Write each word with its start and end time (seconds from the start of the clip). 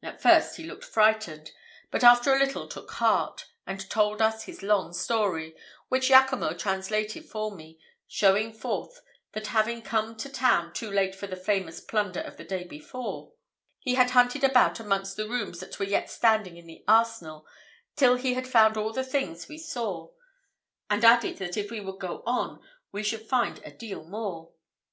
At 0.00 0.22
first 0.22 0.58
he 0.58 0.62
looked 0.64 0.84
frightened, 0.84 1.50
but 1.90 2.04
after 2.04 2.32
a 2.32 2.38
little 2.38 2.68
took 2.68 2.88
heart, 2.92 3.46
and 3.66 3.90
told 3.90 4.22
us 4.22 4.48
a 4.48 4.52
long 4.64 4.92
story, 4.92 5.56
which 5.88 6.06
Jaccomo 6.06 6.56
translated 6.56 7.24
for 7.28 7.50
me, 7.50 7.80
showing 8.06 8.52
forth, 8.52 9.00
that 9.32 9.48
having 9.48 9.82
come 9.82 10.14
to 10.18 10.28
town 10.28 10.72
too 10.72 10.88
late 10.88 11.16
for 11.16 11.26
the 11.26 11.34
famous 11.34 11.80
plunder 11.80 12.20
of 12.20 12.36
the 12.36 12.44
day 12.44 12.62
before, 12.62 13.32
he 13.80 13.96
had 13.96 14.10
hunted 14.10 14.44
about 14.44 14.78
amongst 14.78 15.16
the 15.16 15.28
rooms 15.28 15.58
that 15.58 15.76
were 15.80 15.84
yet 15.84 16.08
standing 16.08 16.56
in 16.56 16.68
the 16.68 16.84
arsenal, 16.86 17.44
till 17.96 18.14
he 18.14 18.34
had 18.34 18.46
found 18.46 18.76
all 18.76 18.92
the 18.92 19.02
things 19.02 19.48
we 19.48 19.58
saw; 19.58 20.10
and 20.90 21.04
added, 21.04 21.38
that 21.38 21.56
if 21.56 21.72
we 21.72 21.80
would 21.80 21.98
go 21.98 22.22
on 22.24 22.62
we 22.92 23.02
should 23.02 23.28
find 23.28 23.58
a 23.64 23.72
deal 23.72 24.04
more. 24.04 24.52